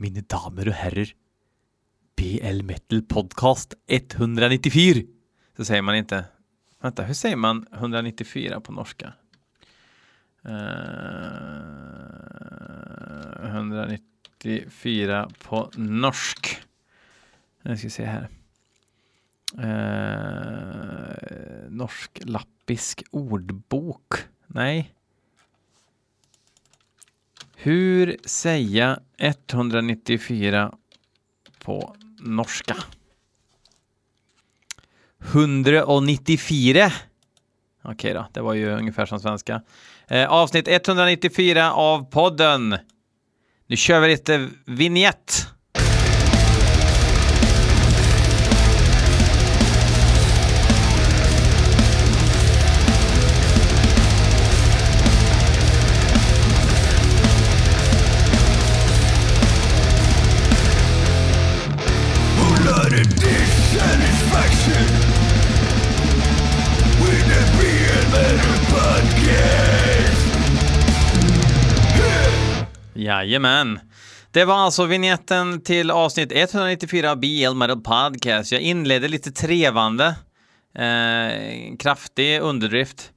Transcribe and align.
Mina 0.00 0.20
damer 0.20 0.68
och 0.68 0.74
herrar. 0.74 1.08
BL 2.16 2.62
Metal 2.62 3.02
Podcast 3.02 3.74
194. 3.86 5.02
Så 5.56 5.64
säger 5.64 5.82
man 5.82 5.96
inte. 5.96 6.24
Vänta, 6.80 7.02
hur 7.02 7.14
säger 7.14 7.36
man 7.36 7.66
194 7.72 8.60
på 8.60 8.72
norska? 8.72 9.12
Eh, 10.44 10.52
uh, 13.42 13.46
194 13.46 15.30
på 15.38 15.70
norsk. 15.76 16.58
Nu 17.62 17.76
ska 17.76 17.86
vi 17.86 17.90
se 17.90 18.04
här. 18.04 18.28
Uh, 19.58 21.14
norsk 21.70 22.20
lappisk 22.24 23.02
ordbok. 23.10 24.14
Nej. 24.46 24.94
Hur 27.62 28.16
säga 28.24 29.00
194 29.18 30.74
på 31.64 31.96
norska? 32.20 32.76
194. 35.32 36.92
Okej 37.82 38.14
då, 38.14 38.26
det 38.32 38.40
var 38.40 38.54
ju 38.54 38.70
ungefär 38.70 39.06
som 39.06 39.20
svenska. 39.20 39.62
Eh, 40.08 40.28
avsnitt 40.28 40.68
194 40.68 41.72
av 41.72 42.10
podden. 42.10 42.76
Nu 43.66 43.76
kör 43.76 44.00
vi 44.00 44.08
lite 44.08 44.48
vignett. 44.64 45.46
Jajamän. 73.24 73.80
Det 74.30 74.44
var 74.44 74.54
alltså 74.54 74.84
vignetten 74.84 75.60
till 75.60 75.90
avsnitt 75.90 76.32
194 76.32 77.16
BL 77.16 77.54
Metal 77.54 77.80
Podcast. 77.80 78.52
Jag 78.52 78.60
inledde 78.60 79.08
lite 79.08 79.32
trevande. 79.32 80.16
Eh, 80.74 81.76
kraftig 81.78 82.40
underdrift. 82.40 83.10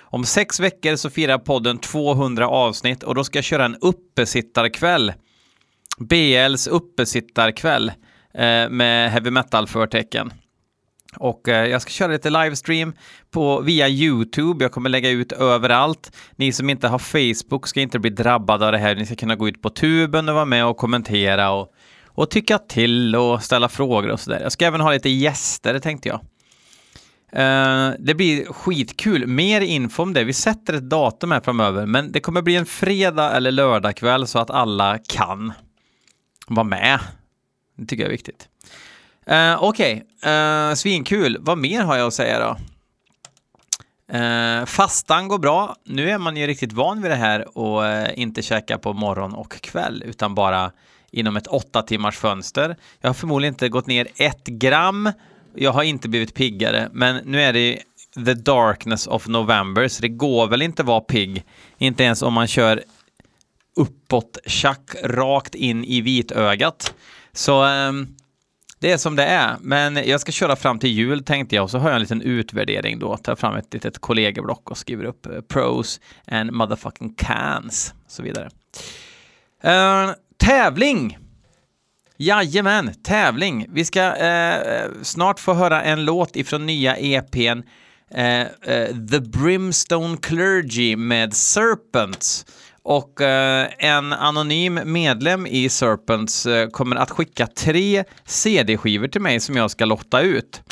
Om 0.00 0.24
sex 0.24 0.60
veckor 0.60 0.96
så 0.96 1.10
firar 1.10 1.38
podden 1.38 1.78
200 1.78 2.48
avsnitt 2.48 3.02
och 3.02 3.14
då 3.14 3.24
ska 3.24 3.38
jag 3.38 3.44
köra 3.44 3.64
en 3.64 3.76
uppesittarkväll. 3.80 5.12
BLs 5.98 6.66
uppesittarkväll 6.66 7.88
uh, 7.88 8.68
med 8.70 9.10
heavy 9.10 9.30
metal-förtecken. 9.30 10.32
Och 11.16 11.48
eh, 11.48 11.66
jag 11.66 11.82
ska 11.82 11.90
köra 11.90 12.12
lite 12.12 12.30
livestream 12.30 12.92
på, 13.30 13.60
via 13.60 13.88
YouTube. 13.88 14.64
Jag 14.64 14.72
kommer 14.72 14.90
lägga 14.90 15.10
ut 15.10 15.32
överallt. 15.32 16.16
Ni 16.36 16.52
som 16.52 16.70
inte 16.70 16.88
har 16.88 16.98
Facebook 16.98 17.66
ska 17.66 17.80
inte 17.80 17.98
bli 17.98 18.10
drabbade 18.10 18.66
av 18.66 18.72
det 18.72 18.78
här. 18.78 18.94
Ni 18.94 19.06
ska 19.06 19.14
kunna 19.14 19.36
gå 19.36 19.48
ut 19.48 19.62
på 19.62 19.70
tuben 19.70 20.28
och 20.28 20.34
vara 20.34 20.44
med 20.44 20.66
och 20.66 20.76
kommentera 20.76 21.50
och, 21.50 21.72
och 22.06 22.30
tycka 22.30 22.58
till 22.58 23.16
och 23.16 23.42
ställa 23.42 23.68
frågor 23.68 24.10
och 24.10 24.20
sådär. 24.20 24.40
Jag 24.40 24.52
ska 24.52 24.66
även 24.66 24.80
ha 24.80 24.92
lite 24.92 25.08
gäster 25.08 25.78
tänkte 25.78 26.08
jag. 26.08 26.20
Uh, 27.36 27.94
det 27.98 28.14
blir 28.14 28.52
skitkul. 28.52 29.26
Mer 29.26 29.60
info 29.60 30.02
om 30.02 30.12
det. 30.12 30.24
Vi 30.24 30.32
sätter 30.32 30.74
ett 30.74 30.90
datum 30.90 31.30
här 31.30 31.40
framöver, 31.40 31.86
men 31.86 32.12
det 32.12 32.20
kommer 32.20 32.42
bli 32.42 32.56
en 32.56 32.66
fredag 32.66 33.30
eller 33.30 33.50
lördagkväll 33.50 34.26
så 34.26 34.38
att 34.38 34.50
alla 34.50 34.98
kan 35.08 35.52
vara 36.46 36.64
med. 36.64 36.98
Det 37.76 37.86
tycker 37.86 38.02
jag 38.02 38.08
är 38.08 38.12
viktigt. 38.12 38.48
Uh, 39.30 39.62
Okej, 39.62 40.04
okay. 40.20 40.70
uh, 40.70 40.74
svinkul. 40.74 41.36
Vad 41.40 41.58
mer 41.58 41.82
har 41.82 41.96
jag 41.96 42.06
att 42.06 42.14
säga 42.14 42.38
då? 42.38 42.56
Uh, 44.18 44.64
fastan 44.64 45.28
går 45.28 45.38
bra. 45.38 45.76
Nu 45.84 46.10
är 46.10 46.18
man 46.18 46.36
ju 46.36 46.46
riktigt 46.46 46.72
van 46.72 47.02
vid 47.02 47.10
det 47.10 47.16
här 47.16 47.58
och 47.58 47.82
uh, 47.82 48.18
inte 48.18 48.42
käka 48.42 48.78
på 48.78 48.92
morgon 48.92 49.34
och 49.34 49.60
kväll 49.60 50.02
utan 50.06 50.34
bara 50.34 50.72
inom 51.10 51.36
ett 51.36 51.46
åtta 51.46 51.82
timmars 51.82 52.18
fönster. 52.18 52.76
Jag 53.00 53.08
har 53.08 53.14
förmodligen 53.14 53.54
inte 53.54 53.68
gått 53.68 53.86
ner 53.86 54.08
ett 54.16 54.46
gram. 54.46 55.12
Jag 55.54 55.72
har 55.72 55.82
inte 55.82 56.08
blivit 56.08 56.34
piggare, 56.34 56.88
men 56.92 57.20
nu 57.24 57.42
är 57.42 57.52
det 57.52 57.78
the 58.14 58.34
darkness 58.34 59.06
of 59.06 59.26
November, 59.26 59.88
så 59.88 60.02
det 60.02 60.08
går 60.08 60.46
väl 60.46 60.62
inte 60.62 60.82
vara 60.82 61.00
pigg. 61.00 61.44
Inte 61.78 62.04
ens 62.04 62.22
om 62.22 62.34
man 62.34 62.46
kör 62.46 62.82
uppåt, 63.76 64.38
tjack, 64.46 64.94
rakt 65.04 65.54
in 65.54 65.84
i 65.84 66.00
vitögat. 66.00 66.94
Så 67.32 67.64
um, 67.64 68.16
det 68.78 68.92
är 68.92 68.96
som 68.96 69.16
det 69.16 69.24
är, 69.24 69.56
men 69.60 69.96
jag 69.96 70.20
ska 70.20 70.32
köra 70.32 70.56
fram 70.56 70.78
till 70.78 70.90
jul 70.90 71.24
tänkte 71.24 71.56
jag 71.56 71.62
och 71.62 71.70
så 71.70 71.78
har 71.78 71.88
jag 71.88 71.94
en 71.94 72.00
liten 72.00 72.22
utvärdering 72.22 72.98
då, 72.98 73.16
tar 73.16 73.36
fram 73.36 73.56
ett 73.56 73.74
litet 73.74 73.98
kollegieblock 73.98 74.70
och 74.70 74.78
skriver 74.78 75.04
upp 75.04 75.26
eh, 75.26 75.40
pros 75.40 76.00
and 76.26 76.52
motherfucking 76.52 77.14
cans 77.14 77.94
och 78.06 78.10
så 78.10 78.22
vidare. 78.22 78.50
Uh, 79.64 80.12
tävling! 80.36 81.18
Jajamän, 82.16 82.94
tävling. 83.02 83.66
Vi 83.68 83.84
ska 83.84 84.10
uh, 84.10 84.92
snart 85.02 85.40
få 85.40 85.54
höra 85.54 85.82
en 85.82 86.04
låt 86.04 86.36
ifrån 86.36 86.66
nya 86.66 86.96
EPn 86.96 87.62
The 89.10 89.20
Brimstone 89.20 90.16
Clergy 90.16 90.96
med 90.96 91.34
Serpents. 91.34 92.46
Och 92.88 93.20
eh, 93.20 93.68
en 93.78 94.12
anonym 94.12 94.80
medlem 94.84 95.46
i 95.46 95.68
Serpents 95.68 96.46
eh, 96.46 96.68
kommer 96.68 96.96
att 96.96 97.10
skicka 97.10 97.46
tre 97.46 98.04
CD-skivor 98.24 99.08
till 99.08 99.20
mig 99.20 99.40
som 99.40 99.56
jag 99.56 99.70
ska 99.70 99.84
lotta 99.84 100.20
ut. 100.20 100.62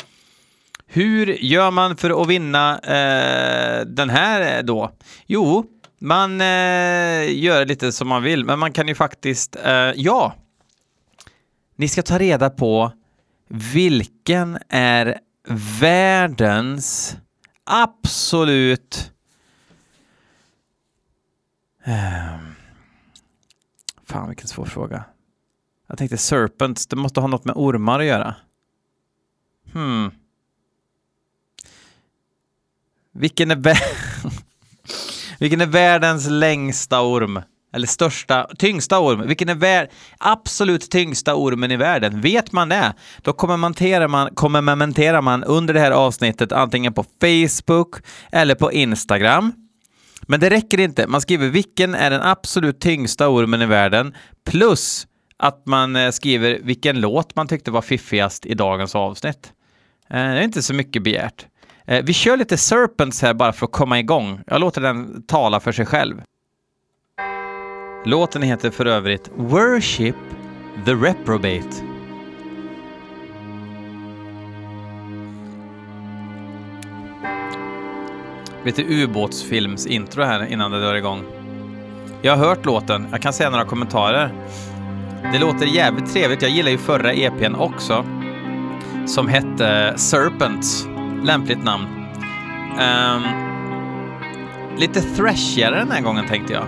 Hur 0.87 1.27
gör 1.27 1.71
man 1.71 1.97
för 1.97 2.21
att 2.21 2.27
vinna 2.27 2.79
eh, 2.79 3.85
den 3.85 4.09
här 4.09 4.57
eh, 4.57 4.63
då? 4.63 4.91
Jo, 5.25 5.65
man 5.99 6.41
eh, 6.41 7.37
gör 7.39 7.65
lite 7.65 7.91
som 7.91 8.07
man 8.07 8.23
vill, 8.23 8.45
men 8.45 8.59
man 8.59 8.73
kan 8.73 8.87
ju 8.87 8.95
faktiskt, 8.95 9.55
eh, 9.55 9.91
ja. 9.95 10.35
Ni 11.75 11.87
ska 11.87 12.01
ta 12.01 12.17
reda 12.17 12.49
på 12.49 12.91
vilken 13.49 14.57
är 14.69 15.19
världens 15.79 17.17
absolut 17.65 19.11
Eh, 21.87 22.37
fan 24.05 24.27
vilken 24.27 24.47
svår 24.47 24.65
fråga. 24.65 25.03
Jag 25.87 25.97
tänkte 25.97 26.17
Serpents, 26.17 26.87
det 26.87 26.95
måste 26.95 27.19
ha 27.19 27.27
något 27.27 27.45
med 27.45 27.55
ormar 27.55 27.99
att 27.99 28.05
göra. 28.05 28.35
Hmm. 29.73 30.11
Vilken 33.11 33.51
är, 33.51 33.57
vilken 35.39 35.61
är 35.61 35.65
världens 35.65 36.29
längsta 36.29 37.01
orm? 37.01 37.41
Eller 37.73 37.87
största, 37.87 38.47
tyngsta 38.57 38.99
orm? 38.99 39.27
Vilken 39.27 39.49
är 39.49 39.55
vär 39.55 39.89
absolut 40.17 40.91
tyngsta 40.91 41.35
ormen 41.35 41.71
i 41.71 41.77
världen? 41.77 42.21
Vet 42.21 42.51
man 42.51 42.69
det, 42.69 42.93
då 43.21 43.33
kommenterar 43.33 44.07
man, 44.07 44.35
kommenterar 44.35 45.21
man 45.21 45.43
under 45.43 45.73
det 45.73 45.79
här 45.79 45.91
avsnittet 45.91 46.51
antingen 46.51 46.93
på 46.93 47.05
Facebook 47.21 47.95
eller 48.31 48.55
på 48.55 48.71
Instagram. 48.71 49.66
Men 50.27 50.39
det 50.39 50.49
räcker 50.49 50.79
inte. 50.79 51.07
Man 51.07 51.21
skriver 51.21 51.47
vilken 51.47 51.95
är 51.95 52.09
den 52.09 52.21
absolut 52.21 52.79
tyngsta 52.79 53.29
ormen 53.29 53.61
i 53.61 53.65
världen 53.65 54.15
plus 54.45 55.07
att 55.37 55.65
man 55.65 55.95
eh, 55.95 56.11
skriver 56.11 56.59
vilken 56.63 57.01
låt 57.01 57.35
man 57.35 57.47
tyckte 57.47 57.71
var 57.71 57.81
fiffigast 57.81 58.45
i 58.45 58.53
dagens 58.53 58.95
avsnitt. 58.95 59.53
Eh, 60.09 60.15
det 60.15 60.39
är 60.39 60.41
inte 60.41 60.61
så 60.61 60.73
mycket 60.73 61.03
begärt. 61.03 61.45
Eh, 61.87 62.05
vi 62.05 62.13
kör 62.13 62.37
lite 62.37 62.57
Serpents 62.57 63.21
här 63.21 63.33
bara 63.33 63.53
för 63.53 63.65
att 63.65 63.71
komma 63.71 63.99
igång. 63.99 64.41
Jag 64.47 64.61
låter 64.61 64.81
den 64.81 65.23
tala 65.23 65.59
för 65.59 65.71
sig 65.71 65.85
själv. 65.85 66.21
Låten 68.05 68.41
heter 68.41 68.69
för 68.69 68.85
övrigt 68.85 69.31
Worship 69.35 70.15
the 70.85 70.93
Reprobate. 70.93 71.96
Lite 78.67 78.83
ubåtsfilmsintro 78.83 80.23
här 80.23 80.45
innan 80.45 80.71
det 80.71 80.79
drar 80.79 80.95
igång. 80.95 81.23
Jag 82.21 82.37
har 82.37 82.47
hört 82.47 82.65
låten, 82.65 83.07
jag 83.11 83.21
kan 83.21 83.33
säga 83.33 83.49
några 83.49 83.65
kommentarer. 83.65 84.31
Det 85.33 85.39
låter 85.39 85.65
jävligt 85.65 86.13
trevligt, 86.13 86.41
jag 86.41 86.51
gillar 86.51 86.71
ju 86.71 86.77
förra 86.77 87.13
EPn 87.13 87.55
också. 87.55 88.05
Som 89.05 89.27
hette 89.27 89.93
Serpents, 89.95 90.87
lämpligt 91.23 91.63
namn. 91.63 91.85
Um, 92.71 93.23
lite 94.77 95.01
thrashigare 95.01 95.75
den 95.75 95.91
här 95.91 96.01
gången 96.01 96.27
tänkte 96.27 96.53
jag. 96.53 96.65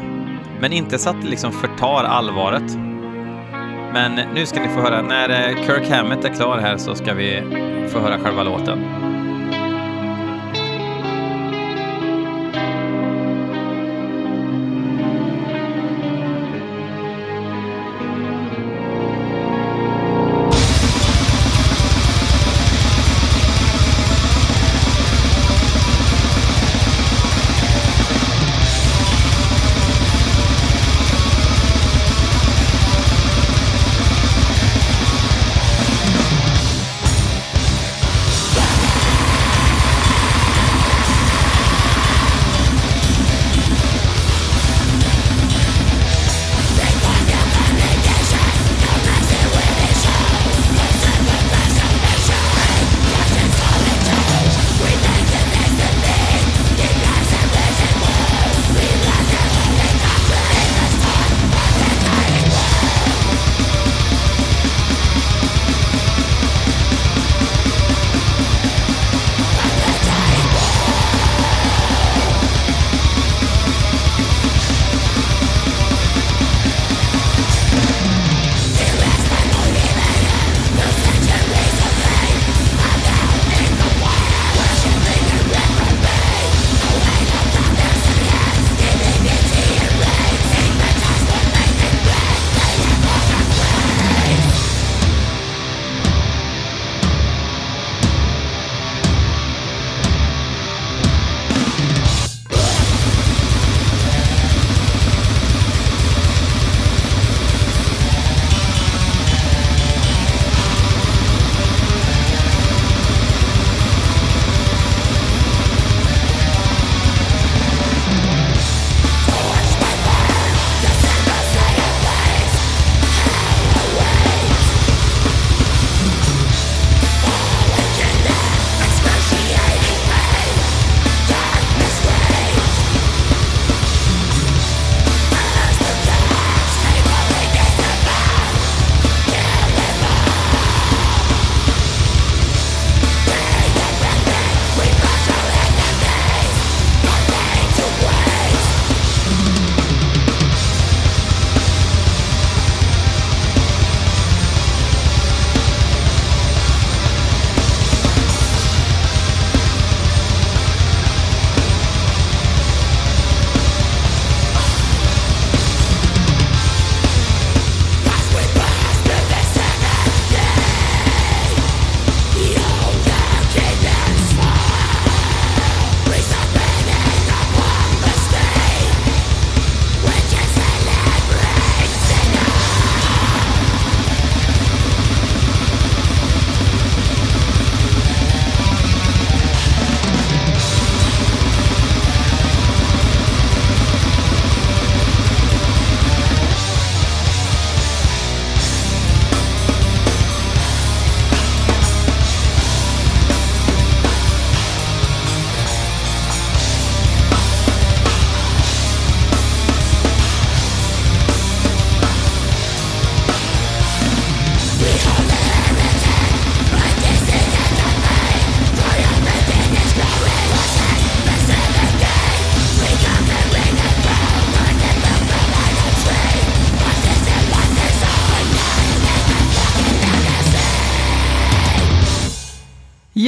Men 0.62 0.74
inte 0.74 0.98
så 0.98 1.10
att 1.10 1.22
det 1.22 1.28
liksom 1.28 1.52
förtar 1.52 2.04
allvaret. 2.04 2.76
Men 3.94 4.20
nu 4.34 4.46
ska 4.46 4.62
ni 4.62 4.68
få 4.68 4.82
höra, 4.82 5.02
när 5.02 5.30
eh, 5.30 5.66
Kirk 5.66 5.90
Hammett 5.90 6.26
är 6.26 6.30
klar 6.30 6.58
här 6.58 6.78
så 6.78 6.96
ska 6.96 7.14
vi 7.14 7.44
få 7.92 8.00
höra 8.00 8.20
själva 8.20 8.44
låten. 8.44 8.99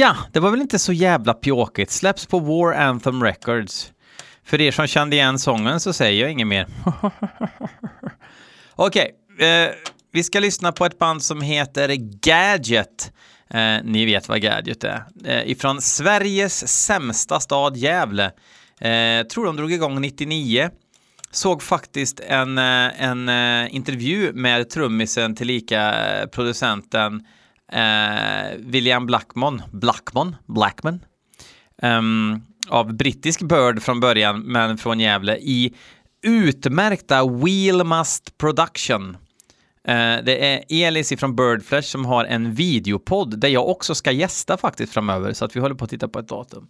Ja, 0.02 0.16
det 0.32 0.40
var 0.40 0.50
väl 0.50 0.60
inte 0.60 0.78
så 0.78 0.92
jävla 0.92 1.34
pjåkigt. 1.34 1.90
Släpps 1.90 2.26
på 2.26 2.38
War 2.38 2.72
Anthem 2.72 3.24
Records. 3.24 3.92
För 4.44 4.60
er 4.60 4.70
som 4.70 4.86
kände 4.86 5.16
igen 5.16 5.38
sången 5.38 5.80
så 5.80 5.92
säger 5.92 6.22
jag 6.22 6.32
inget 6.32 6.46
mer. 6.46 6.66
Okej, 8.74 9.10
okay, 9.36 9.48
eh, 9.48 9.70
vi 10.12 10.22
ska 10.22 10.40
lyssna 10.40 10.72
på 10.72 10.86
ett 10.86 10.98
band 10.98 11.22
som 11.22 11.40
heter 11.40 11.94
Gadget. 12.22 13.12
Eh, 13.50 13.76
ni 13.84 14.04
vet 14.04 14.28
vad 14.28 14.40
Gadget 14.40 14.84
är. 14.84 15.04
Eh, 15.24 15.50
ifrån 15.50 15.80
Sveriges 15.80 16.68
sämsta 16.84 17.40
stad 17.40 17.76
Gävle. 17.76 18.24
Eh, 18.80 19.26
tror 19.26 19.46
de 19.46 19.56
drog 19.56 19.72
igång 19.72 20.00
99. 20.00 20.70
Såg 21.30 21.62
faktiskt 21.62 22.20
en, 22.20 22.58
eh, 22.58 23.02
en 23.02 23.28
eh, 23.28 23.74
intervju 23.74 24.32
med 24.32 24.70
trummisen 24.70 25.36
tillika 25.36 26.06
eh, 26.06 26.26
producenten 26.26 27.26
eh, 27.72 28.58
William 28.58 29.06
Blackmon, 29.06 29.62
Blackmon, 29.72 30.36
Blackman, 30.46 30.94
um, 30.94 31.00
ehm, 31.82 32.42
av 32.68 32.94
brittisk 32.94 33.42
Bird 33.42 33.82
från 33.82 34.00
början, 34.00 34.40
men 34.40 34.78
från 34.78 35.00
Gävle, 35.00 35.36
i 35.36 35.74
utmärkta 36.22 37.26
Wheelmust 37.26 38.38
Production. 38.38 39.16
Uh, 39.88 40.24
det 40.24 40.54
är 40.54 40.64
Elis 40.68 41.12
från 41.18 41.36
Birdflesh 41.36 41.88
som 41.88 42.04
har 42.04 42.24
en 42.24 42.54
videopodd 42.54 43.38
där 43.38 43.48
jag 43.48 43.68
också 43.68 43.94
ska 43.94 44.12
gästa 44.12 44.56
faktiskt 44.56 44.92
framöver, 44.92 45.32
så 45.32 45.44
att 45.44 45.56
vi 45.56 45.60
håller 45.60 45.74
på 45.74 45.84
att 45.84 45.90
titta 45.90 46.08
på 46.08 46.18
ett 46.18 46.28
datum. 46.28 46.68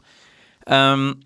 Um, 0.67 1.23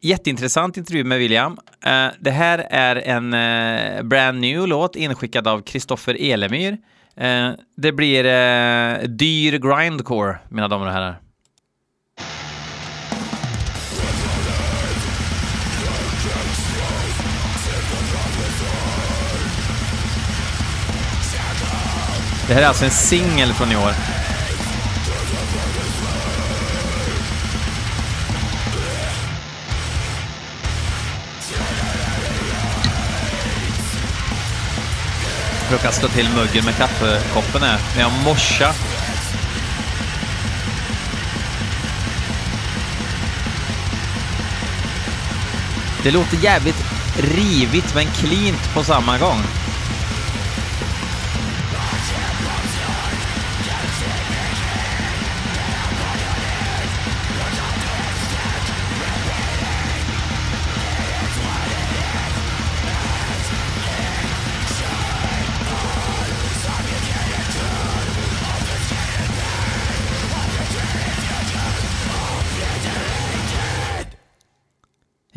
jätteintressant 0.00 0.76
intervju 0.76 1.04
med 1.04 1.18
William. 1.18 1.52
Uh, 1.52 2.08
det 2.20 2.30
här 2.30 2.58
är 2.70 2.96
en 2.96 3.34
uh, 3.34 4.02
brand 4.02 4.40
new 4.40 4.68
låt 4.68 4.96
inskickad 4.96 5.48
av 5.48 5.60
Kristoffer 5.62 6.16
Elemyr. 6.20 6.78
Eh, 7.16 7.52
det 7.76 7.92
blir 7.92 8.24
eh, 8.24 8.98
dyr 9.02 9.58
grindcore, 9.58 10.38
mina 10.48 10.68
damer 10.68 10.86
och 10.86 10.92
herrar. 10.92 11.20
Det 22.48 22.54
här 22.54 22.62
är 22.62 22.66
alltså 22.66 22.84
en 22.84 22.90
singel 22.90 23.52
från 23.52 23.72
i 23.72 23.76
år. 23.76 24.13
Jag 35.64 35.70
brukar 35.70 35.90
slå 35.90 36.08
till 36.08 36.28
muggen 36.30 36.64
med 36.64 36.76
kaffekoppen 36.76 37.62
här, 37.62 37.78
men 37.94 38.02
jag 38.02 38.12
morsar. 38.24 38.72
Det 46.02 46.10
låter 46.10 46.36
jävligt 46.36 46.84
rivigt 47.16 47.94
men 47.94 48.06
cleant 48.06 48.74
på 48.74 48.84
samma 48.84 49.18
gång. 49.18 49.42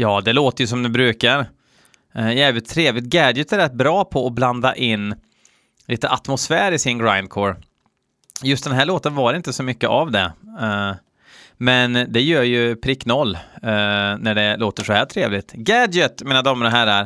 Ja, 0.07 0.21
det 0.21 0.33
låter 0.33 0.63
ju 0.63 0.67
som 0.67 0.83
det 0.83 0.89
brukar. 0.89 1.49
Eh, 2.15 2.33
jävligt 2.33 2.69
trevligt. 2.69 3.05
Gadget 3.05 3.53
är 3.53 3.57
rätt 3.57 3.73
bra 3.73 4.05
på 4.05 4.27
att 4.27 4.33
blanda 4.33 4.75
in 4.75 5.15
lite 5.87 6.09
atmosfär 6.09 6.71
i 6.71 6.79
sin 6.79 6.97
grindcore. 6.97 7.55
Just 8.43 8.63
den 8.63 8.73
här 8.73 8.85
låten 8.85 9.15
var 9.15 9.33
det 9.33 9.37
inte 9.37 9.53
så 9.53 9.63
mycket 9.63 9.89
av 9.89 10.11
det. 10.11 10.31
Eh, 10.61 10.91
men 11.57 11.93
det 11.93 12.21
gör 12.21 12.43
ju 12.43 12.75
prick 12.75 13.05
noll 13.05 13.35
eh, 13.35 13.39
när 14.19 14.35
det 14.35 14.57
låter 14.57 14.83
så 14.83 14.93
här 14.93 15.05
trevligt. 15.05 15.51
Gadget, 15.51 16.23
mina 16.23 16.41
damer 16.41 16.65
och 16.65 16.71
herrar. 16.71 17.03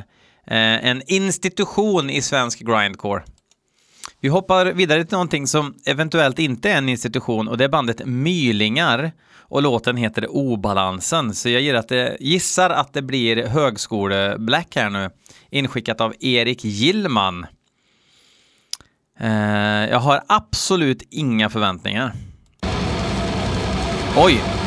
Eh, 0.48 0.86
en 0.90 1.02
institution 1.06 2.10
i 2.10 2.22
svensk 2.22 2.60
grindcore. 2.60 3.24
Vi 4.24 4.30
hoppar 4.30 4.66
vidare 4.66 5.06
till 5.06 5.12
någonting 5.14 5.48
som 5.48 5.74
eventuellt 5.86 6.40
inte 6.40 6.72
är 6.72 6.78
en 6.78 6.90
institution 6.90 7.48
och 7.48 7.58
det 7.58 7.64
är 7.64 7.70
bandet 7.70 8.06
Mylingar 8.06 9.12
och 9.38 9.62
låten 9.62 9.98
heter 9.98 10.36
Obalansen. 10.36 11.36
Så 11.36 11.50
jag 11.50 11.76
att 11.76 11.88
det, 11.88 12.18
gissar 12.20 12.70
att 12.70 12.94
det 12.94 13.02
blir 13.02 13.48
högskole-black 13.48 14.76
här 14.76 14.90
nu, 14.90 15.10
inskickat 15.50 16.02
av 16.02 16.14
Erik 16.20 16.66
Gillman. 16.66 17.46
Eh, 19.20 19.90
jag 19.90 20.00
har 20.00 20.24
absolut 20.28 21.04
inga 21.10 21.50
förväntningar. 21.50 22.14
Oj! 24.18 24.61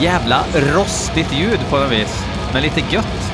Jävla 0.00 0.44
rostigt 0.54 1.32
ljud 1.32 1.60
på 1.70 1.78
något 1.78 1.92
vis, 1.92 2.24
men 2.52 2.62
lite 2.62 2.80
gött. 2.90 3.32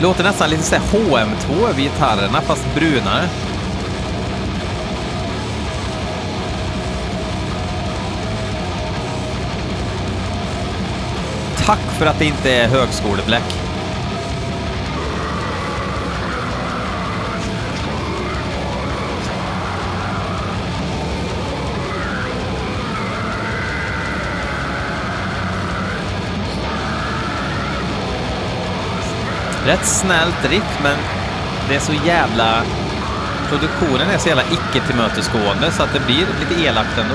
Låter 0.00 0.24
nästan 0.24 0.50
lite 0.50 0.62
såhär 0.62 0.82
HM2 0.82 1.68
över 1.68 1.80
gitarrerna, 1.80 2.40
fast 2.40 2.74
brunare. 2.74 3.28
Tack 11.66 11.78
för 11.98 12.06
att 12.06 12.18
det 12.18 12.24
inte 12.24 12.52
är 12.54 12.68
högskolebläck. 12.68 13.71
Rätt 29.66 29.86
snällt 29.86 30.50
riff, 30.50 30.78
men 30.82 30.96
det 31.68 31.74
är 31.74 31.80
så 31.80 31.92
jävla... 32.06 32.62
Produktionen 33.48 34.10
är 34.10 34.18
så 34.18 34.28
jävla 34.28 34.44
icke-tillmötesgående 34.44 35.70
så 35.70 35.82
att 35.82 35.92
det 35.92 36.00
blir 36.06 36.26
lite 36.40 36.62
elakt 36.62 36.98
ändå. 36.98 37.14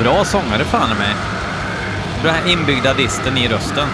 Bra 0.00 0.24
sångare 0.24 0.64
fan 0.64 0.92
i 0.92 0.98
mig. 0.98 1.14
Den 2.22 2.34
här 2.34 2.52
inbyggda 2.52 2.94
disten 2.94 3.38
i 3.38 3.48
rösten. 3.48 3.88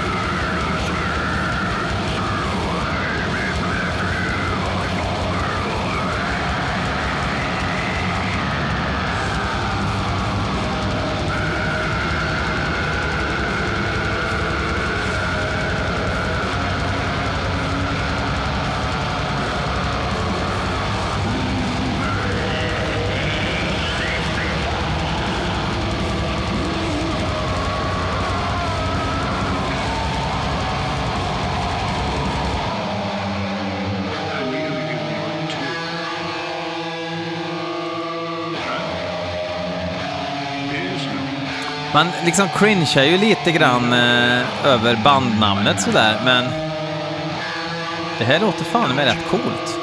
Man 41.96 42.06
liksom 42.24 42.48
cringear 42.48 43.04
ju 43.04 43.18
lite 43.18 43.52
grann 43.52 43.92
eh, 43.92 44.66
över 44.66 44.96
bandnamnet 45.04 45.80
sådär, 45.80 46.20
men 46.24 46.44
det 48.18 48.24
här 48.24 48.40
låter 48.40 48.64
fan 48.64 48.96
med 48.96 49.04
rätt 49.04 49.28
coolt. 49.30 49.78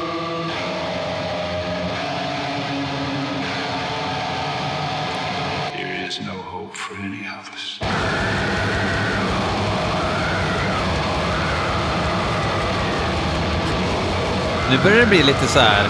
Nu 14.70 14.78
börjar 14.84 15.00
det 15.00 15.08
bli 15.08 15.24
lite 15.24 15.48
så 15.48 15.60
här... 15.60 15.88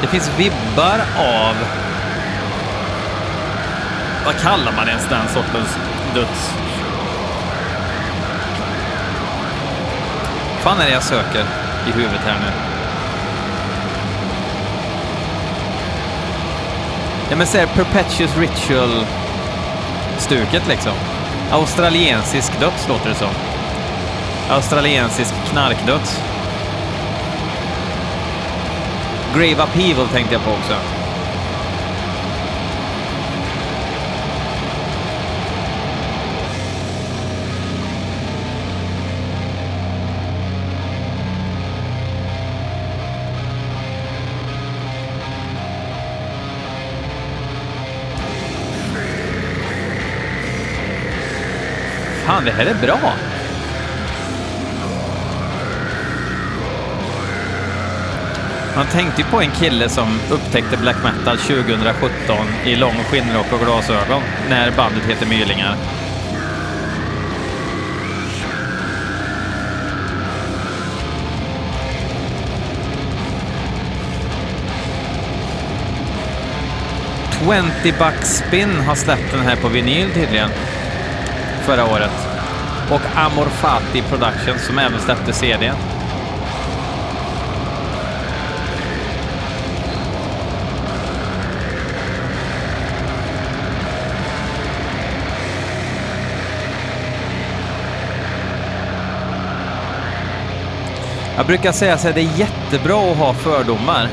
Det 0.00 0.06
finns 0.06 0.30
vibbar 0.38 1.00
av 1.16 1.54
vad 4.28 4.40
kallar 4.40 4.72
man 4.72 4.88
ens 4.88 5.08
den 5.08 5.28
sortens 5.28 5.78
döds... 6.14 6.54
fan 10.60 10.80
är 10.80 10.84
det 10.84 10.90
jag 10.92 11.02
söker 11.02 11.44
i 11.88 11.92
huvudet 11.92 12.20
här 12.26 12.40
nu? 12.40 12.46
Ja 17.30 17.36
men 17.36 17.46
såhär, 17.46 17.66
Perpetuous 17.66 18.36
Ritual-stuket 18.36 20.68
liksom. 20.68 20.92
Australiensisk 21.50 22.60
döds 22.60 22.88
låter 22.88 23.08
det 23.08 23.14
som. 23.14 23.34
Australiensisk 24.50 25.34
knarkdöds. 25.50 26.22
Grave 29.34 29.62
Upheaval 29.62 30.08
tänkte 30.08 30.34
jag 30.34 30.44
på 30.44 30.50
också. 30.50 30.97
Fan, 52.38 52.44
det 52.44 52.50
här 52.52 52.66
är 52.66 52.74
bra! 52.74 53.12
Man 58.76 58.86
tänkte 58.86 59.22
ju 59.22 59.28
på 59.28 59.40
en 59.40 59.50
kille 59.50 59.88
som 59.88 60.20
upptäckte 60.30 60.76
black 60.76 60.96
metal 61.04 61.38
2017 61.38 62.46
i 62.64 62.76
lång 62.76 62.94
skinnrock 62.94 63.52
och 63.52 63.60
glasögon 63.60 64.22
när 64.48 64.70
bandet 64.70 65.04
heter 65.04 65.26
Mylingar. 65.26 65.76
Twenty 77.32 77.92
Buck 77.92 78.24
Spin 78.24 78.80
har 78.86 78.94
släppt 78.94 79.32
den 79.32 79.40
här 79.40 79.56
på 79.56 79.68
vinyl 79.68 80.10
tydligen 80.14 80.50
förra 81.68 81.84
året. 81.84 82.27
Och 82.90 83.00
Amor 83.14 83.46
Fati 83.46 84.02
Productions 84.02 84.66
som 84.66 84.78
även 84.78 85.00
släppte 85.00 85.32
CD. 85.32 85.72
Jag 101.36 101.46
brukar 101.46 101.72
säga 101.72 101.94
att 101.94 102.02
det 102.02 102.20
är 102.20 102.38
jättebra 102.38 103.12
att 103.12 103.16
ha 103.16 103.34
fördomar. 103.34 104.08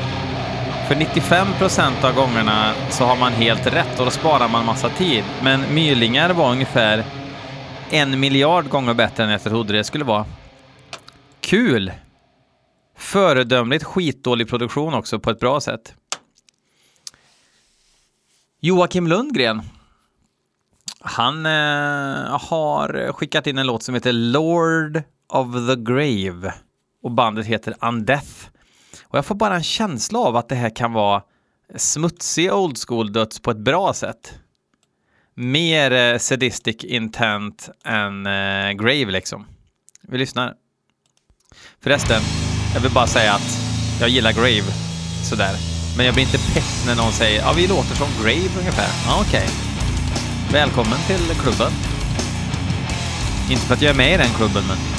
För 0.88 0.94
95 0.94 1.46
procent 1.58 2.04
av 2.04 2.14
gångerna 2.14 2.72
så 2.90 3.04
har 3.04 3.16
man 3.16 3.32
helt 3.32 3.66
rätt 3.66 3.98
och 3.98 4.04
då 4.04 4.10
sparar 4.10 4.48
man 4.48 4.64
massa 4.64 4.88
tid. 4.88 5.24
Men 5.42 5.74
mylingar 5.74 6.30
var 6.30 6.50
ungefär 6.50 7.04
en 7.90 8.20
miljard 8.20 8.68
gånger 8.68 8.94
bättre 8.94 9.24
än 9.24 9.30
jag 9.30 9.42
trodde 9.42 9.72
det 9.72 9.84
skulle 9.84 10.04
vara. 10.04 10.24
Kul! 11.40 11.92
Föredömligt 12.96 13.84
skitdålig 13.84 14.48
produktion 14.48 14.94
också 14.94 15.18
på 15.18 15.30
ett 15.30 15.40
bra 15.40 15.60
sätt. 15.60 15.94
Joakim 18.60 19.06
Lundgren. 19.06 19.62
Han 21.00 21.46
eh, 21.46 22.38
har 22.40 23.12
skickat 23.12 23.46
in 23.46 23.58
en 23.58 23.66
låt 23.66 23.82
som 23.82 23.94
heter 23.94 24.12
Lord 24.12 25.02
of 25.28 25.46
the 25.52 25.76
Grave 25.76 26.54
och 27.02 27.10
bandet 27.10 27.46
heter 27.46 27.76
Undeath. 27.80 28.48
Och 29.04 29.18
jag 29.18 29.26
får 29.26 29.34
bara 29.34 29.54
en 29.54 29.62
känsla 29.62 30.18
av 30.18 30.36
att 30.36 30.48
det 30.48 30.54
här 30.54 30.76
kan 30.76 30.92
vara 30.92 31.22
smutsig 31.76 32.52
old 32.52 32.78
school 32.86 33.12
döds 33.12 33.40
på 33.40 33.50
ett 33.50 33.56
bra 33.56 33.94
sätt. 33.94 34.38
Mer 35.38 35.92
eh, 35.92 36.18
sadistic 36.18 36.84
intent 36.84 37.68
än 37.84 38.26
eh, 38.26 38.72
grave 38.72 39.10
liksom. 39.10 39.46
Vi 40.08 40.18
lyssnar. 40.18 40.54
Förresten, 41.82 42.22
jag 42.74 42.80
vill 42.80 42.90
bara 42.90 43.06
säga 43.06 43.32
att 43.34 43.58
jag 44.00 44.08
gillar 44.08 44.32
grave 44.32 44.72
sådär. 45.30 45.54
Men 45.96 46.06
jag 46.06 46.14
blir 46.14 46.24
inte 46.24 46.38
pepp 46.54 46.86
när 46.86 46.96
någon 46.96 47.12
säger 47.12 47.40
ja, 47.40 47.52
vi 47.56 47.66
låter 47.66 47.94
som 47.94 48.08
grave 48.22 48.58
ungefär. 48.58 48.88
Ja, 49.06 49.24
okej. 49.26 49.44
Okay. 49.44 49.48
Välkommen 50.52 50.98
till 51.06 51.36
klubben. 51.42 51.72
Inte 53.50 53.62
för 53.66 53.74
att 53.74 53.82
jag 53.82 53.90
är 53.90 53.96
med 53.96 54.14
i 54.14 54.16
den 54.16 54.34
klubben, 54.36 54.64
men 54.68 54.95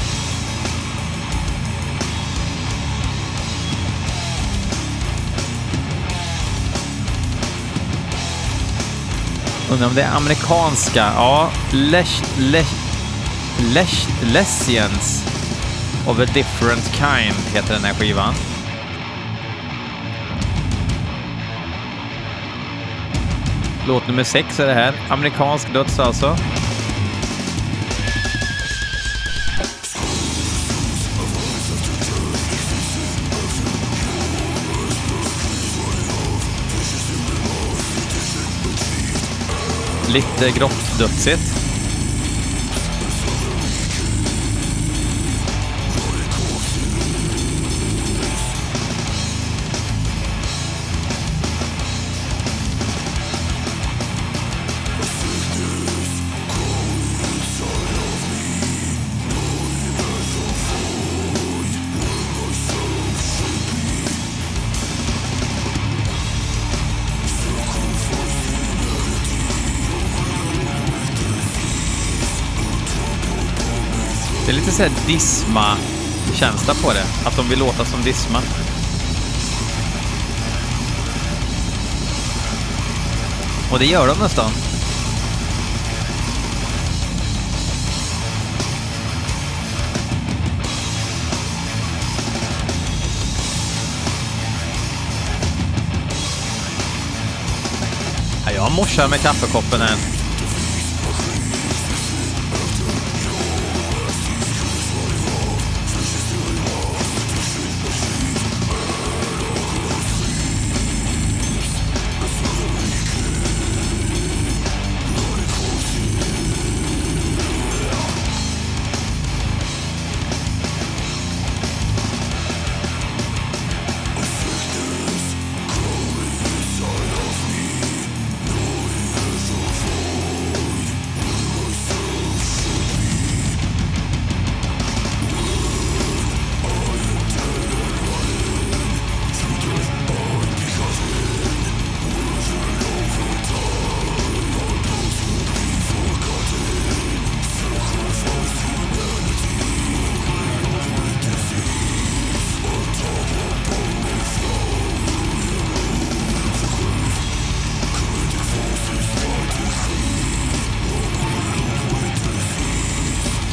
Undrar 9.72 9.88
om 9.88 9.96
det 9.96 10.02
är 10.02 10.16
amerikanska. 10.16 11.12
Ja, 11.16 11.52
Lesh... 11.72 12.24
Lesh... 12.40 12.88
Les, 13.60 14.08
Lessians 14.24 15.26
of 16.08 16.20
a 16.20 16.26
different 16.34 16.96
kind 16.96 17.36
heter 17.54 17.74
den 17.74 17.84
här 17.84 17.94
skivan. 17.94 18.34
Låt 23.88 24.08
nummer 24.08 24.24
sex 24.24 24.60
är 24.60 24.68
det 24.68 24.74
här. 24.74 24.94
Amerikansk 25.10 25.74
döds 25.74 26.00
alltså. 26.00 26.38
Lite 40.08 40.52
grottdödsigt. 40.52 41.67
Det 74.78 74.84
är 74.84 74.90
lite 74.90 75.00
såhär 75.02 75.14
Disma-känsla 75.14 76.74
på 76.74 76.94
det. 76.94 77.06
Att 77.26 77.36
de 77.36 77.50
vill 77.50 77.60
låta 77.60 77.86
som 77.86 78.04
Disma. 78.04 78.42
Och 83.72 83.80
det 83.80 83.86
gör 83.86 84.08
de 84.08 84.20
nästan. 84.20 84.52
Jag 98.56 98.72
morsar 98.72 99.08
med 99.08 99.22
kaffekoppen 99.22 99.82
här. 99.82 100.27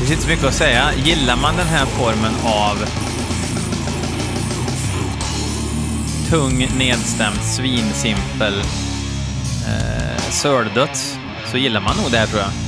Finns 0.04 0.12
inte 0.12 0.22
så 0.22 0.28
mycket 0.28 0.44
att 0.44 0.54
säga. 0.54 0.94
Gillar 1.04 1.36
man 1.36 1.56
den 1.56 1.66
här 1.66 1.86
formen 1.86 2.32
av 2.44 2.84
tung, 6.30 6.68
nedstämd, 6.78 7.40
svinsimpel 7.42 8.60
eh, 9.66 10.30
söldött 10.30 11.18
så 11.46 11.56
gillar 11.58 11.80
man 11.80 11.96
nog 11.96 12.12
det 12.12 12.18
här 12.18 12.26
tror 12.26 12.40
jag. 12.40 12.63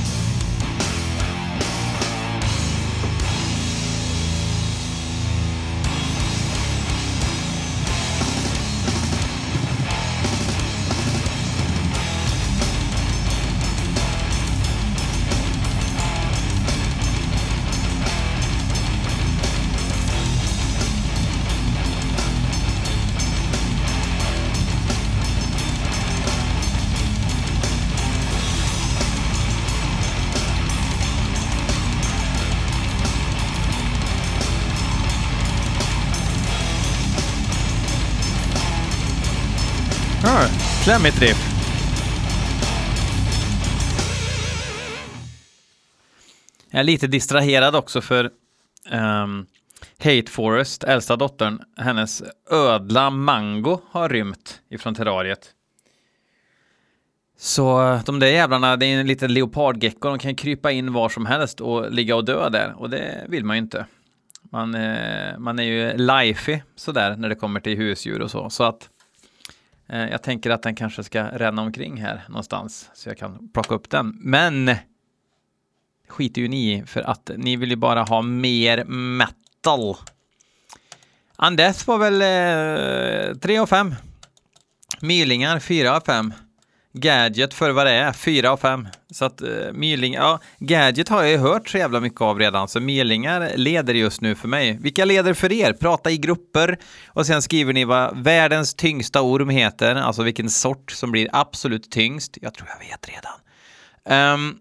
Klämmigt 40.87 41.21
riff. 41.21 41.37
Jag 46.69 46.79
är 46.79 46.83
lite 46.83 47.07
distraherad 47.07 47.75
också 47.75 48.01
för 48.01 48.31
um, 48.91 49.45
Hate 49.97 50.31
Forest, 50.31 50.83
äldsta 50.83 51.15
dottern, 51.15 51.61
hennes 51.77 52.23
ödla 52.51 53.09
Mango 53.09 53.79
har 53.91 54.09
rymt 54.09 54.61
ifrån 54.69 54.95
terrariet. 54.95 55.53
Så 57.37 57.93
eh, 57.93 58.03
de 58.03 58.19
där 58.19 58.27
jävlarna, 58.27 58.77
det 58.77 58.85
är 58.85 58.99
en 58.99 59.07
liten 59.07 59.33
leopardgecko, 59.33 60.09
de 60.09 60.19
kan 60.19 60.35
krypa 60.35 60.71
in 60.71 60.93
var 60.93 61.09
som 61.09 61.25
helst 61.25 61.61
och 61.61 61.91
ligga 61.91 62.15
och 62.15 62.25
dö 62.25 62.49
där 62.49 62.73
och 62.77 62.89
det 62.89 63.25
vill 63.29 63.45
man 63.45 63.55
ju 63.55 63.61
inte. 63.61 63.85
Man, 64.51 64.75
eh, 64.75 65.37
man 65.37 65.59
är 65.59 65.63
ju 65.63 65.97
lifey 65.97 66.61
sådär 66.75 67.15
när 67.15 67.29
det 67.29 67.35
kommer 67.35 67.59
till 67.59 67.77
husdjur 67.77 68.21
och 68.21 68.31
så, 68.31 68.49
så 68.49 68.63
att 68.63 68.89
Eh, 69.89 70.09
jag 70.09 70.21
tänker 70.23 70.49
att 70.49 70.61
den 70.61 70.75
kanske 70.75 71.03
ska 71.03 71.23
ränna 71.23 71.61
omkring 71.61 72.01
här 72.01 72.23
någonstans 72.27 72.89
så 72.93 73.09
jag 73.09 73.17
kan 73.17 73.49
plocka 73.53 73.75
upp 73.75 73.89
den. 73.89 74.17
Men 74.21 74.75
skiter 76.07 76.41
ju 76.41 76.47
ni 76.47 76.73
i 76.73 76.85
för 76.85 77.01
att 77.01 77.31
ni 77.37 77.55
vill 77.55 77.69
ju 77.69 77.75
bara 77.75 78.03
ha 78.03 78.21
mer 78.21 78.83
metal. 78.85 79.95
Andes 81.35 81.87
var 81.87 81.97
väl 81.97 82.21
eh, 83.31 83.37
3 83.39 83.57
av 83.57 83.65
5. 83.65 83.95
Mylingar 85.01 85.59
4 85.59 85.95
av 85.95 86.01
5. 86.01 86.33
Gadget 86.97 87.53
för 87.53 87.71
vad 87.71 87.85
det 87.85 87.91
är, 87.91 88.13
4 88.13 88.51
av 88.51 88.57
5. 88.57 88.87
Så 89.11 89.25
att 89.25 89.41
eh, 89.41 89.49
uh, 89.49 89.73
Myling, 89.73 90.13
ja, 90.13 90.39
Gadget 90.59 91.09
har 91.09 91.21
jag 91.21 91.31
ju 91.31 91.37
hört 91.37 91.69
så 91.69 91.77
jävla 91.77 91.99
mycket 91.99 92.21
av 92.21 92.39
redan, 92.39 92.67
så 92.67 92.79
Mylingar 92.79 93.51
leder 93.55 93.93
just 93.93 94.21
nu 94.21 94.35
för 94.35 94.47
mig. 94.47 94.77
Vilka 94.81 95.05
leder 95.05 95.33
för 95.33 95.51
er? 95.51 95.73
Prata 95.73 96.11
i 96.11 96.17
grupper 96.17 96.77
och 97.07 97.25
sen 97.25 97.41
skriver 97.41 97.73
ni 97.73 97.85
vad 97.85 98.23
världens 98.23 98.73
tyngsta 98.73 99.21
orm 99.21 99.49
heter, 99.49 99.95
alltså 99.95 100.23
vilken 100.23 100.49
sort 100.49 100.91
som 100.91 101.11
blir 101.11 101.29
absolut 101.31 101.91
tyngst. 101.91 102.37
Jag 102.41 102.53
tror 102.53 102.69
jag 102.69 102.87
vet 102.87 103.09
redan. 103.09 104.33
Um, 104.33 104.59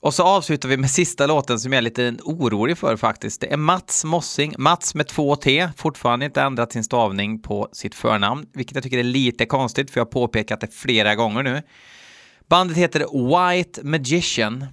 och 0.00 0.14
så 0.14 0.22
avslutar 0.22 0.68
vi 0.68 0.76
med 0.76 0.90
sista 0.90 1.26
låten 1.26 1.60
som 1.60 1.72
jag 1.72 1.78
är 1.78 1.82
lite 1.82 2.16
orolig 2.24 2.78
för 2.78 2.96
faktiskt. 2.96 3.40
Det 3.40 3.52
är 3.52 3.56
Mats 3.56 4.04
Mossing, 4.04 4.54
Mats 4.58 4.94
med 4.94 5.06
två 5.08 5.36
T, 5.36 5.68
fortfarande 5.76 6.26
inte 6.26 6.42
ändrat 6.42 6.72
sin 6.72 6.84
stavning 6.84 7.42
på 7.42 7.68
sitt 7.72 7.94
förnamn, 7.94 8.46
vilket 8.52 8.74
jag 8.74 8.84
tycker 8.84 8.98
är 8.98 9.02
lite 9.02 9.46
konstigt 9.46 9.90
för 9.90 10.00
jag 10.00 10.04
har 10.04 10.10
påpekat 10.10 10.60
det 10.60 10.74
flera 10.74 11.14
gånger 11.14 11.42
nu. 11.42 11.62
Bandet 12.48 12.76
heter 12.76 13.00
White 13.00 13.80
Magician 13.84 14.66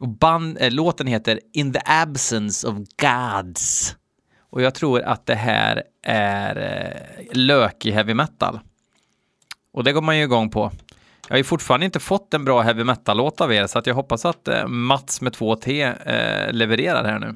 och 0.00 0.08
band, 0.08 0.58
äh, 0.60 0.70
låten 0.70 1.06
heter 1.06 1.40
In 1.52 1.72
the 1.72 1.80
Absence 1.84 2.68
of 2.68 2.76
Gods. 2.76 3.96
Och 4.50 4.62
jag 4.62 4.74
tror 4.74 5.02
att 5.02 5.26
det 5.26 5.34
här 5.34 5.82
är 6.02 6.56
eh, 6.56 7.26
äh, 7.26 7.32
lökig 7.32 7.92
heavy 7.92 8.14
metal. 8.14 8.60
Och 9.72 9.84
det 9.84 9.92
går 9.92 10.02
man 10.02 10.18
ju 10.18 10.22
igång 10.22 10.50
på. 10.50 10.72
Jag 11.28 11.34
har 11.34 11.38
ju 11.38 11.44
fortfarande 11.44 11.86
inte 11.86 12.00
fått 12.00 12.34
en 12.34 12.44
bra 12.44 12.60
heavy 12.60 12.84
metal-låt 12.84 13.40
av 13.40 13.52
er, 13.52 13.66
så 13.66 13.78
att 13.78 13.86
jag 13.86 13.94
hoppas 13.94 14.24
att 14.24 14.48
eh, 14.48 14.66
Mats 14.66 15.20
med 15.20 15.32
2T 15.32 15.94
eh, 16.06 16.52
levererar 16.52 17.04
här 17.04 17.18
nu. 17.18 17.34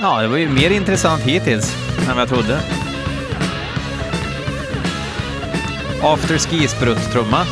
Ja, 0.00 0.22
det 0.22 0.28
var 0.28 0.36
ju 0.36 0.48
mer 0.48 0.70
intressant 0.70 1.22
hittills 1.22 1.76
än 2.08 2.16
vad 2.16 2.22
jag 2.22 2.28
trodde. 2.28 2.60
After 6.02 6.38
ski-sprutt-trumma. 6.38 7.44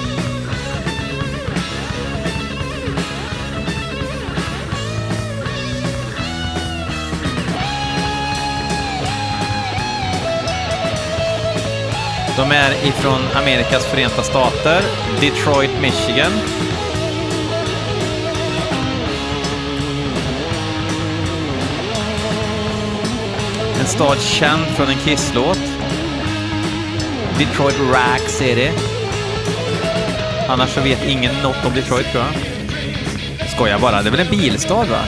De 12.36 12.52
är 12.52 12.86
ifrån 12.86 13.20
Amerikas 13.34 13.86
förenta 13.86 14.22
stater, 14.22 14.82
Detroit, 15.20 15.70
Michigan. 15.80 16.32
En 23.80 23.86
stad 23.86 24.20
känd 24.20 24.66
från 24.66 24.88
en 24.88 24.98
Kiss-låt. 24.98 25.58
Detroit 27.38 27.76
Rack 27.92 28.28
City. 28.28 28.70
Annars 30.48 30.70
så 30.70 30.80
vet 30.80 31.04
ingen 31.08 31.34
något 31.42 31.64
om 31.66 31.74
Detroit 31.74 32.06
tror 32.12 32.24
jag. 32.24 33.48
Skojar 33.48 33.78
bara, 33.78 34.02
det 34.02 34.08
är 34.08 34.10
väl 34.10 34.20
en 34.20 34.30
bilstad 34.30 34.84
va? 34.84 35.04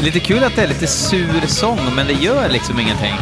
Det 0.00 0.04
är 0.04 0.12
lite 0.12 0.26
kul 0.26 0.44
att 0.44 0.56
det 0.56 0.62
är 0.62 0.68
lite 0.68 0.86
sur 0.86 1.46
sång, 1.46 1.94
men 1.96 2.06
det 2.06 2.12
gör 2.12 2.48
liksom 2.48 2.80
ingenting. 2.80 3.14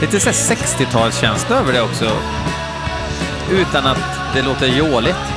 Lite 0.00 0.20
såhär 0.20 0.56
60-talskänsla 0.56 1.56
över 1.56 1.72
det 1.72 1.82
också. 1.82 2.10
Utan 3.50 3.86
att 3.86 4.34
det 4.34 4.42
låter 4.42 4.66
jåligt. 4.66 5.35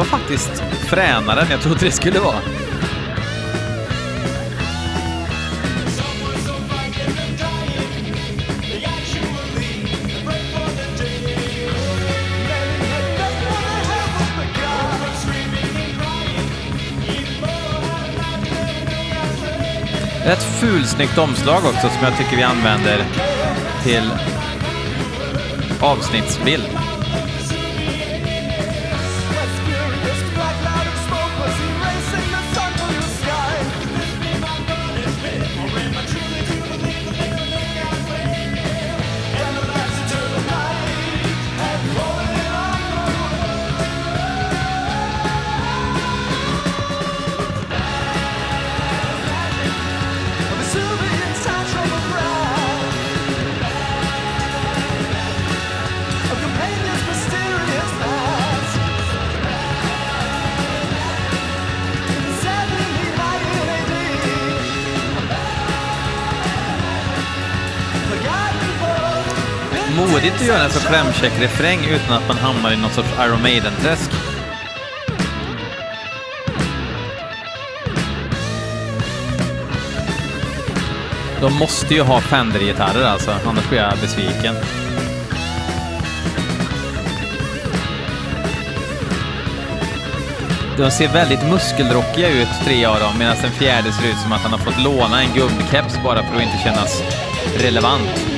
Var 0.00 0.06
faktiskt 0.06 0.62
fränare 0.88 1.40
än 1.40 1.50
jag 1.50 1.60
trodde 1.60 1.84
det 1.84 1.90
skulle 1.90 2.20
vara. 2.20 2.36
Rätt 20.24 20.42
fulsnyggt 20.42 21.18
omslag 21.18 21.64
också 21.64 21.88
som 21.88 22.04
jag 22.04 22.16
tycker 22.18 22.36
vi 22.36 22.42
använder 22.42 23.04
till 23.84 24.10
avsnittsbild. 25.80 26.79
Modigt 70.00 70.34
att 70.34 70.46
göra 70.46 70.64
en 70.64 70.70
så 70.70 70.80
klämkäck 70.80 71.32
refräng 71.40 71.78
utan 71.84 72.16
att 72.16 72.28
man 72.28 72.36
hamnar 72.36 72.72
i 72.72 72.76
någon 72.76 72.90
sorts 72.90 73.08
Iron 73.20 73.42
Maiden-träsk. 73.42 74.10
De 81.40 81.58
måste 81.58 81.94
ju 81.94 82.02
ha 82.02 82.20
Fender-gitarrer 82.20 83.04
alltså, 83.04 83.30
annars 83.46 83.68
blir 83.68 83.78
jag 83.78 83.98
besviken. 83.98 84.54
De 90.76 90.90
ser 90.90 91.08
väldigt 91.08 91.50
muskelrockiga 91.50 92.28
ut, 92.28 92.48
tre 92.64 92.84
av 92.84 93.00
dem, 93.00 93.18
medan 93.18 93.36
den 93.42 93.50
fjärde 93.50 93.92
ser 93.92 94.08
ut 94.08 94.18
som 94.22 94.32
att 94.32 94.40
han 94.40 94.52
har 94.52 94.58
fått 94.58 94.84
låna 94.84 95.22
en 95.22 95.34
gubbkeps 95.34 95.98
bara 96.04 96.22
för 96.22 96.36
att 96.36 96.42
inte 96.42 96.58
kännas 96.64 97.02
relevant. 97.56 98.29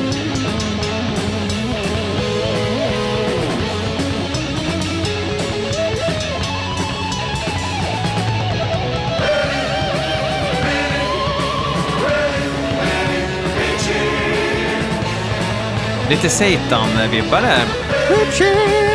Lite 16.12 16.28
Satan-vibbar 16.28 17.40
där. 17.42 18.91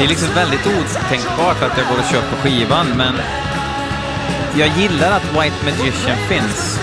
Det 0.00 0.04
är 0.04 0.08
liksom 0.08 0.34
väldigt 0.34 0.66
otänkbart 0.66 1.62
att 1.62 1.78
jag 1.78 1.88
går 1.88 1.98
och 1.98 2.04
köper 2.04 2.36
skivan, 2.36 2.86
men 2.96 3.14
jag 4.56 4.68
gillar 4.78 5.12
att 5.12 5.24
White 5.24 5.64
Magician 5.64 6.18
finns. 6.28 6.80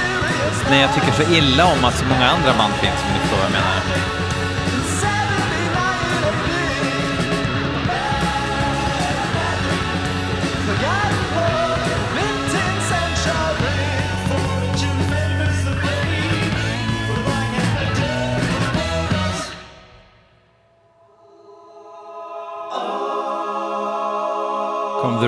Men 0.70 0.80
jag 0.80 0.94
tycker 0.94 1.12
så 1.12 1.34
illa 1.34 1.66
om 1.66 1.86
att 1.86 1.98
så 1.98 2.06
många 2.06 2.28
andra 2.28 2.54
band 2.58 2.74
finns, 2.74 3.04
om 3.08 3.14
du 3.14 3.20
förstår 3.20 3.38
vad 3.38 3.46
jag 3.46 3.52
menar. 3.52 4.17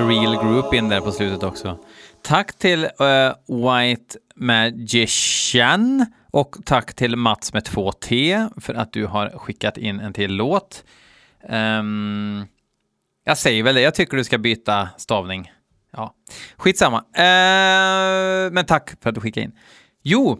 The 0.00 0.06
Real 0.06 0.36
Group 0.36 0.74
in 0.74 0.88
där 0.88 1.00
på 1.00 1.12
slutet 1.12 1.42
också. 1.42 1.78
Tack 2.22 2.58
till 2.58 2.84
uh, 2.84 3.68
White 3.68 4.18
Magician 4.34 6.06
och 6.30 6.56
tack 6.64 6.94
till 6.94 7.16
Mats 7.16 7.52
med 7.52 7.62
2T 7.62 8.48
för 8.60 8.74
att 8.74 8.92
du 8.92 9.06
har 9.06 9.28
skickat 9.28 9.78
in 9.78 10.00
en 10.00 10.12
till 10.12 10.34
låt. 10.34 10.84
Um, 11.48 12.46
jag 13.24 13.38
säger 13.38 13.62
väl 13.62 13.74
det, 13.74 13.80
jag 13.80 13.94
tycker 13.94 14.16
du 14.16 14.24
ska 14.24 14.38
byta 14.38 14.88
stavning. 14.96 15.52
Ja, 15.92 16.14
skitsamma. 16.56 16.98
Uh, 16.98 18.52
men 18.52 18.64
tack 18.66 18.90
för 19.02 19.08
att 19.08 19.14
du 19.14 19.20
skickade 19.20 19.44
in. 19.44 19.52
Jo, 20.02 20.38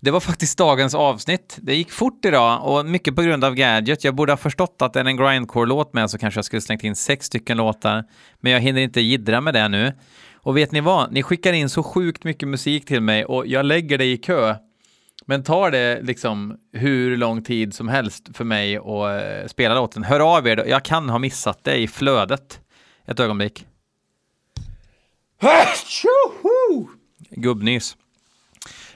det 0.00 0.10
var 0.10 0.20
faktiskt 0.20 0.58
dagens 0.58 0.94
avsnitt. 0.94 1.58
Det 1.60 1.74
gick 1.74 1.92
fort 1.92 2.24
idag 2.24 2.64
och 2.64 2.86
mycket 2.86 3.16
på 3.16 3.22
grund 3.22 3.44
av 3.44 3.54
Gadget. 3.54 4.04
Jag 4.04 4.14
borde 4.14 4.32
ha 4.32 4.36
förstått 4.36 4.76
att 4.82 4.92
det 4.92 5.00
är 5.00 5.04
en 5.04 5.16
grindcore-låt 5.16 5.94
med 5.94 6.10
så 6.10 6.18
kanske 6.18 6.38
jag 6.38 6.44
skulle 6.44 6.62
slängt 6.62 6.84
in 6.84 6.96
sex 6.96 7.26
stycken 7.26 7.56
låtar. 7.56 8.04
Men 8.40 8.52
jag 8.52 8.60
hinner 8.60 8.80
inte 8.80 9.00
gidra 9.00 9.40
med 9.40 9.54
det 9.54 9.68
nu. 9.68 9.92
Och 10.34 10.56
vet 10.56 10.72
ni 10.72 10.80
vad? 10.80 11.12
Ni 11.12 11.22
skickar 11.22 11.52
in 11.52 11.68
så 11.68 11.82
sjukt 11.82 12.24
mycket 12.24 12.48
musik 12.48 12.86
till 12.86 13.00
mig 13.00 13.24
och 13.24 13.46
jag 13.46 13.66
lägger 13.66 13.98
det 13.98 14.04
i 14.04 14.16
kö. 14.16 14.54
Men 15.26 15.44
tar 15.44 15.70
det 15.70 16.02
liksom 16.02 16.56
hur 16.72 17.16
lång 17.16 17.44
tid 17.44 17.74
som 17.74 17.88
helst 17.88 18.36
för 18.36 18.44
mig 18.44 18.76
att 18.76 18.84
uh, 18.84 19.48
spela 19.48 19.74
låten. 19.74 20.04
Hör 20.04 20.36
av 20.36 20.48
er, 20.48 20.64
jag 20.68 20.84
kan 20.84 21.08
ha 21.08 21.18
missat 21.18 21.64
det 21.64 21.76
i 21.76 21.88
flödet. 21.88 22.60
Ett 23.06 23.20
ögonblick. 23.20 23.66
Gubbnys. 27.30 27.96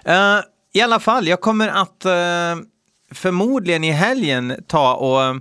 Uh, 0.09 0.41
i 0.73 0.81
alla 0.81 1.01
fall, 1.01 1.29
jag 1.29 1.41
kommer 1.41 1.69
att 1.69 2.05
eh, 2.05 2.65
förmodligen 3.13 3.85
i 3.85 3.91
helgen 3.91 4.65
ta 4.67 4.95
och 4.95 5.41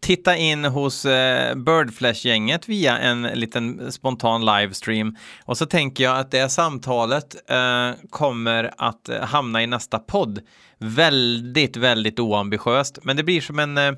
titta 0.00 0.36
in 0.36 0.64
hos 0.64 1.04
eh, 1.04 1.54
Birdflash-gänget 1.54 2.68
via 2.68 2.98
en 2.98 3.22
liten 3.22 3.92
spontan 3.92 4.44
livestream. 4.44 5.16
Och 5.44 5.58
så 5.58 5.66
tänker 5.66 6.04
jag 6.04 6.18
att 6.18 6.30
det 6.30 6.48
samtalet 6.48 7.50
eh, 7.50 7.90
kommer 8.10 8.70
att 8.78 9.10
hamna 9.22 9.62
i 9.62 9.66
nästa 9.66 9.98
podd. 9.98 10.40
Väldigt, 10.78 11.76
väldigt 11.76 12.18
oambitiöst, 12.18 12.98
men 13.02 13.16
det 13.16 13.22
blir 13.22 13.40
som 13.40 13.58
en 13.58 13.78
eh, 13.78 13.92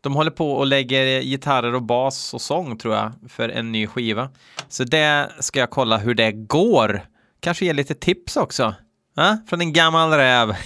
de 0.00 0.14
håller 0.14 0.30
på 0.30 0.52
och 0.52 0.66
lägger 0.66 1.22
gitarrer 1.22 1.74
och 1.74 1.82
bas 1.82 2.34
och 2.34 2.40
sång 2.40 2.78
tror 2.78 2.94
jag 2.94 3.12
för 3.28 3.48
en 3.48 3.72
ny 3.72 3.86
skiva. 3.86 4.30
Så 4.68 4.84
det 4.84 5.32
ska 5.40 5.60
jag 5.60 5.70
kolla 5.70 5.98
hur 5.98 6.14
det 6.14 6.32
går. 6.32 7.02
Kanske 7.40 7.64
ge 7.64 7.72
lite 7.72 7.94
tips 7.94 8.36
också. 8.36 8.74
Äh? 9.18 9.34
Från 9.46 9.60
en 9.60 9.72
gammal 9.72 10.10
räv. 10.12 10.56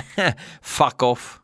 Fuck 0.62 1.02
off. 1.02 1.40